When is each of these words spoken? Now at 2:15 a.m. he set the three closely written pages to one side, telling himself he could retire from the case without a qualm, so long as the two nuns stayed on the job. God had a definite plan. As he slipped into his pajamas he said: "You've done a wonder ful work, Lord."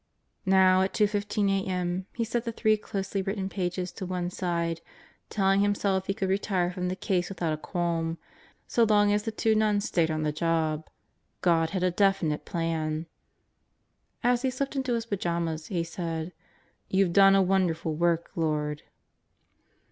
Now 0.47 0.81
at 0.81 0.95
2:15 0.95 1.61
a.m. 1.67 2.07
he 2.15 2.23
set 2.23 2.43
the 2.43 2.51
three 2.51 2.75
closely 2.75 3.21
written 3.21 3.49
pages 3.49 3.91
to 3.91 4.03
one 4.03 4.31
side, 4.31 4.81
telling 5.29 5.59
himself 5.61 6.07
he 6.07 6.15
could 6.15 6.27
retire 6.27 6.71
from 6.71 6.87
the 6.87 6.95
case 6.95 7.29
without 7.29 7.53
a 7.53 7.57
qualm, 7.57 8.17
so 8.65 8.83
long 8.83 9.13
as 9.13 9.21
the 9.21 9.31
two 9.31 9.53
nuns 9.53 9.85
stayed 9.85 10.09
on 10.09 10.23
the 10.23 10.31
job. 10.31 10.87
God 11.41 11.69
had 11.69 11.83
a 11.83 11.91
definite 11.91 12.45
plan. 12.45 13.05
As 14.23 14.41
he 14.41 14.49
slipped 14.49 14.75
into 14.75 14.95
his 14.95 15.05
pajamas 15.05 15.67
he 15.67 15.83
said: 15.83 16.33
"You've 16.89 17.13
done 17.13 17.35
a 17.35 17.41
wonder 17.43 17.75
ful 17.75 17.93
work, 17.93 18.31
Lord." 18.35 18.81